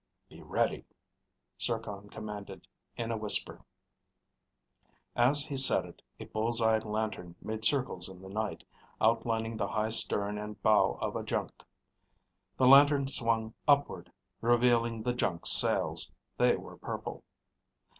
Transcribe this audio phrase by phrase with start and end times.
[0.29, 0.83] "Be ready,"
[1.61, 2.65] Zircon commanded
[2.97, 3.63] in a whisper.
[5.15, 8.63] As he said it, a bull's eye lantern made circles in the night,
[8.99, 11.63] outlining the high stern and bow of a junk.
[12.57, 14.11] The lantern swung upward,
[14.41, 16.11] revealing the junk's sails.
[16.35, 17.23] They were purple.